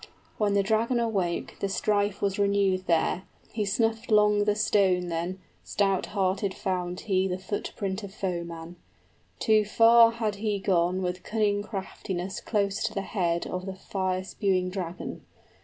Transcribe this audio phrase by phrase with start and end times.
[0.39, 3.21] When the dragon awoke, the strife was renewed there;
[3.53, 8.77] He snuffed 'long the stone then, stout hearted found he The footprint of foeman;
[9.37, 13.75] too far had he gone With cunning craftiness close to the head of 70 The
[13.77, 15.21] fire spewing dragon.